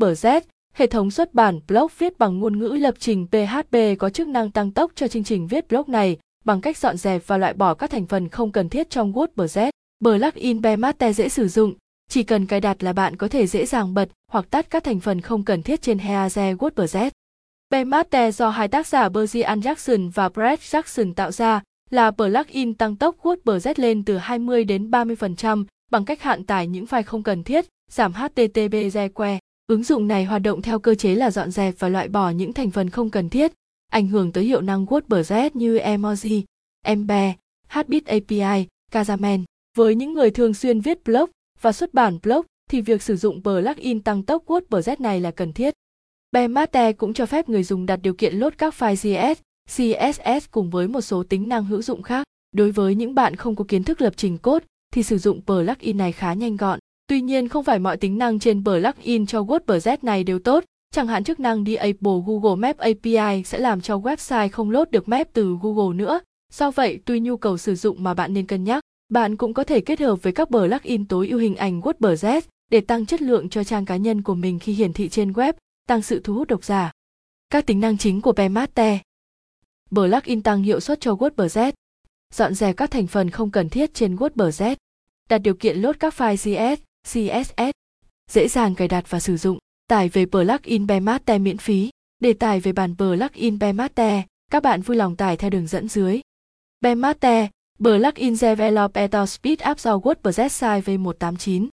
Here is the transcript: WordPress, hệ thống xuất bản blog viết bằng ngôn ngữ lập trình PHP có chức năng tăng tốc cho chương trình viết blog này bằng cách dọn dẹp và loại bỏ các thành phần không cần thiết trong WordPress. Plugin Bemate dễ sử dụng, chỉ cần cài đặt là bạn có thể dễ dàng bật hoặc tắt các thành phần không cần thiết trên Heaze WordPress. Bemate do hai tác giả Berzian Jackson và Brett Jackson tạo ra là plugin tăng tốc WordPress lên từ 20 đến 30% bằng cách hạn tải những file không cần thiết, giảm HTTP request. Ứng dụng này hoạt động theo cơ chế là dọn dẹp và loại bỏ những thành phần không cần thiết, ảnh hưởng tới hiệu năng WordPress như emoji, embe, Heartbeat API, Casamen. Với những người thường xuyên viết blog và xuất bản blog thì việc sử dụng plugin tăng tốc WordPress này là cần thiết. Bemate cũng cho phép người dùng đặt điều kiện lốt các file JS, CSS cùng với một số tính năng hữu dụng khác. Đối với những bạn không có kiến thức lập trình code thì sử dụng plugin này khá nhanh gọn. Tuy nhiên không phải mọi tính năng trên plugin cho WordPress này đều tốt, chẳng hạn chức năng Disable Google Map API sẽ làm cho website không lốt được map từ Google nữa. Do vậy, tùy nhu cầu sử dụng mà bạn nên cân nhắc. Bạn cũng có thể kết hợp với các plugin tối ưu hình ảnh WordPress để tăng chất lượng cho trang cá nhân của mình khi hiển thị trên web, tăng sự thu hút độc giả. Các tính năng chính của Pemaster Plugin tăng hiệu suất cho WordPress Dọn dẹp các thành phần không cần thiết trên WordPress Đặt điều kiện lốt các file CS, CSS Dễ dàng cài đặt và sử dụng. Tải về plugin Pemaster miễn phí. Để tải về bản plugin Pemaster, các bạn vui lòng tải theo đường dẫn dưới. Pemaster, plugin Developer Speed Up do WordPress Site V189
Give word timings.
WordPress, 0.00 0.40
hệ 0.74 0.86
thống 0.86 1.10
xuất 1.10 1.34
bản 1.34 1.60
blog 1.68 1.86
viết 1.98 2.18
bằng 2.18 2.38
ngôn 2.38 2.58
ngữ 2.58 2.68
lập 2.68 2.94
trình 2.98 3.26
PHP 3.26 3.76
có 3.98 4.10
chức 4.10 4.28
năng 4.28 4.50
tăng 4.50 4.70
tốc 4.70 4.92
cho 4.94 5.08
chương 5.08 5.24
trình 5.24 5.46
viết 5.46 5.68
blog 5.68 5.84
này 5.86 6.18
bằng 6.44 6.60
cách 6.60 6.78
dọn 6.78 6.96
dẹp 6.96 7.22
và 7.26 7.36
loại 7.36 7.54
bỏ 7.54 7.74
các 7.74 7.90
thành 7.90 8.06
phần 8.06 8.28
không 8.28 8.52
cần 8.52 8.68
thiết 8.68 8.90
trong 8.90 9.12
WordPress. 9.12 9.70
Plugin 10.04 10.60
Bemate 10.60 11.12
dễ 11.12 11.28
sử 11.28 11.48
dụng, 11.48 11.74
chỉ 12.10 12.22
cần 12.22 12.46
cài 12.46 12.60
đặt 12.60 12.82
là 12.82 12.92
bạn 12.92 13.16
có 13.16 13.28
thể 13.28 13.46
dễ 13.46 13.66
dàng 13.66 13.94
bật 13.94 14.08
hoặc 14.30 14.50
tắt 14.50 14.70
các 14.70 14.84
thành 14.84 15.00
phần 15.00 15.20
không 15.20 15.44
cần 15.44 15.62
thiết 15.62 15.82
trên 15.82 15.98
Heaze 15.98 16.56
WordPress. 16.56 17.10
Bemate 17.70 18.30
do 18.30 18.50
hai 18.50 18.68
tác 18.68 18.86
giả 18.86 19.08
Berzian 19.08 19.60
Jackson 19.60 20.10
và 20.10 20.28
Brett 20.28 20.62
Jackson 20.62 21.14
tạo 21.14 21.32
ra 21.32 21.62
là 21.90 22.10
plugin 22.10 22.74
tăng 22.74 22.96
tốc 22.96 23.16
WordPress 23.22 23.74
lên 23.76 24.04
từ 24.04 24.16
20 24.16 24.64
đến 24.64 24.90
30% 24.90 25.64
bằng 25.90 26.04
cách 26.04 26.22
hạn 26.22 26.44
tải 26.44 26.66
những 26.66 26.84
file 26.84 27.02
không 27.02 27.22
cần 27.22 27.44
thiết, 27.44 27.66
giảm 27.90 28.12
HTTP 28.12 28.92
request. 28.92 29.39
Ứng 29.70 29.82
dụng 29.82 30.08
này 30.08 30.24
hoạt 30.24 30.42
động 30.42 30.62
theo 30.62 30.78
cơ 30.78 30.94
chế 30.94 31.14
là 31.14 31.30
dọn 31.30 31.50
dẹp 31.50 31.74
và 31.78 31.88
loại 31.88 32.08
bỏ 32.08 32.30
những 32.30 32.52
thành 32.52 32.70
phần 32.70 32.90
không 32.90 33.10
cần 33.10 33.28
thiết, 33.28 33.52
ảnh 33.90 34.08
hưởng 34.08 34.32
tới 34.32 34.44
hiệu 34.44 34.60
năng 34.60 34.86
WordPress 34.86 35.50
như 35.54 35.78
emoji, 35.78 36.42
embe, 36.84 37.34
Heartbeat 37.68 38.04
API, 38.04 38.66
Casamen. 38.92 39.44
Với 39.76 39.94
những 39.94 40.14
người 40.14 40.30
thường 40.30 40.54
xuyên 40.54 40.80
viết 40.80 41.04
blog 41.04 41.30
và 41.60 41.72
xuất 41.72 41.94
bản 41.94 42.18
blog 42.22 42.46
thì 42.70 42.80
việc 42.80 43.02
sử 43.02 43.16
dụng 43.16 43.42
plugin 43.42 44.00
tăng 44.00 44.22
tốc 44.22 44.42
WordPress 44.46 44.96
này 44.98 45.20
là 45.20 45.30
cần 45.30 45.52
thiết. 45.52 45.74
Bemate 46.32 46.92
cũng 46.92 47.14
cho 47.14 47.26
phép 47.26 47.48
người 47.48 47.62
dùng 47.62 47.86
đặt 47.86 47.96
điều 47.96 48.14
kiện 48.14 48.34
lốt 48.34 48.58
các 48.58 48.74
file 48.78 48.94
JS, 48.94 49.34
CSS 49.66 50.46
cùng 50.50 50.70
với 50.70 50.88
một 50.88 51.00
số 51.00 51.22
tính 51.22 51.48
năng 51.48 51.64
hữu 51.64 51.82
dụng 51.82 52.02
khác. 52.02 52.26
Đối 52.52 52.70
với 52.70 52.94
những 52.94 53.14
bạn 53.14 53.36
không 53.36 53.56
có 53.56 53.64
kiến 53.68 53.84
thức 53.84 54.00
lập 54.00 54.12
trình 54.16 54.38
code 54.38 54.66
thì 54.92 55.02
sử 55.02 55.18
dụng 55.18 55.40
plugin 55.46 55.98
này 55.98 56.12
khá 56.12 56.34
nhanh 56.34 56.56
gọn. 56.56 56.78
Tuy 57.10 57.20
nhiên 57.20 57.48
không 57.48 57.64
phải 57.64 57.78
mọi 57.78 57.96
tính 57.96 58.18
năng 58.18 58.38
trên 58.38 58.64
plugin 58.64 59.26
cho 59.26 59.42
WordPress 59.42 59.96
này 60.02 60.24
đều 60.24 60.38
tốt, 60.38 60.64
chẳng 60.94 61.06
hạn 61.06 61.24
chức 61.24 61.40
năng 61.40 61.64
Disable 61.64 62.12
Google 62.26 62.56
Map 62.56 62.78
API 62.78 63.42
sẽ 63.44 63.58
làm 63.58 63.80
cho 63.80 63.98
website 63.98 64.48
không 64.48 64.70
lốt 64.70 64.90
được 64.90 65.08
map 65.08 65.28
từ 65.32 65.56
Google 65.62 65.96
nữa. 65.96 66.20
Do 66.52 66.70
vậy, 66.70 67.00
tùy 67.04 67.20
nhu 67.20 67.36
cầu 67.36 67.58
sử 67.58 67.74
dụng 67.74 68.02
mà 68.02 68.14
bạn 68.14 68.34
nên 68.34 68.46
cân 68.46 68.64
nhắc. 68.64 68.82
Bạn 69.08 69.36
cũng 69.36 69.54
có 69.54 69.64
thể 69.64 69.80
kết 69.80 70.00
hợp 70.00 70.22
với 70.22 70.32
các 70.32 70.48
plugin 70.48 71.04
tối 71.04 71.28
ưu 71.28 71.38
hình 71.38 71.56
ảnh 71.56 71.80
WordPress 71.80 72.40
để 72.70 72.80
tăng 72.80 73.06
chất 73.06 73.22
lượng 73.22 73.48
cho 73.48 73.64
trang 73.64 73.84
cá 73.84 73.96
nhân 73.96 74.22
của 74.22 74.34
mình 74.34 74.58
khi 74.58 74.72
hiển 74.72 74.92
thị 74.92 75.08
trên 75.08 75.32
web, 75.32 75.52
tăng 75.88 76.02
sự 76.02 76.20
thu 76.24 76.34
hút 76.34 76.48
độc 76.48 76.64
giả. 76.64 76.92
Các 77.50 77.66
tính 77.66 77.80
năng 77.80 77.98
chính 77.98 78.20
của 78.20 78.32
Pemaster 78.32 78.98
Plugin 79.90 80.42
tăng 80.42 80.62
hiệu 80.62 80.80
suất 80.80 81.00
cho 81.00 81.14
WordPress 81.14 81.72
Dọn 82.34 82.54
dẹp 82.54 82.76
các 82.76 82.90
thành 82.90 83.06
phần 83.06 83.30
không 83.30 83.50
cần 83.50 83.68
thiết 83.68 83.94
trên 83.94 84.16
WordPress 84.16 84.76
Đặt 85.30 85.38
điều 85.38 85.54
kiện 85.54 85.76
lốt 85.76 85.96
các 86.00 86.14
file 86.16 86.36
CS, 86.76 86.89
CSS 87.02 87.70
Dễ 88.30 88.48
dàng 88.48 88.74
cài 88.74 88.88
đặt 88.88 89.10
và 89.10 89.20
sử 89.20 89.36
dụng. 89.36 89.58
Tải 89.88 90.08
về 90.08 90.26
plugin 90.26 90.88
Pemaster 90.88 91.40
miễn 91.40 91.58
phí. 91.58 91.90
Để 92.18 92.32
tải 92.32 92.60
về 92.60 92.72
bản 92.72 92.94
plugin 92.96 93.58
Pemaster, 93.60 94.22
các 94.50 94.62
bạn 94.62 94.82
vui 94.82 94.96
lòng 94.96 95.16
tải 95.16 95.36
theo 95.36 95.50
đường 95.50 95.66
dẫn 95.66 95.88
dưới. 95.88 96.20
Pemaster, 96.82 97.46
plugin 97.78 98.36
Developer 98.36 99.30
Speed 99.30 99.58
Up 99.70 99.78
do 99.80 99.96
WordPress 99.96 100.48
Site 100.48 100.96
V189 100.96 101.68